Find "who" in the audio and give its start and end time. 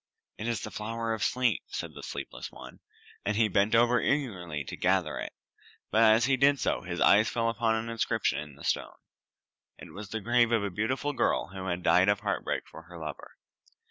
11.49-11.67